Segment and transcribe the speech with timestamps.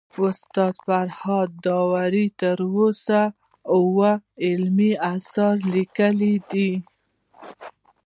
[0.27, 3.21] استاد فرهاد داوري تر اوسه
[3.75, 4.11] اوه
[4.45, 6.71] علمي اثار ليکلي دي